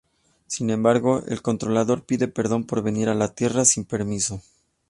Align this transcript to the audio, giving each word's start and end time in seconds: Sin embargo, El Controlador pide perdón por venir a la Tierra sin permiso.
Sin 0.47 0.71
embargo, 0.71 1.21
El 1.27 1.43
Controlador 1.43 2.01
pide 2.03 2.27
perdón 2.27 2.63
por 2.65 2.81
venir 2.81 3.07
a 3.07 3.13
la 3.13 3.35
Tierra 3.35 3.65
sin 3.65 3.85
permiso. 3.85 4.41